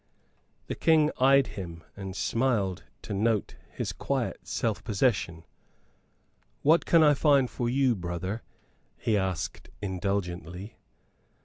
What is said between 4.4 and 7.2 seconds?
self possession. "What can I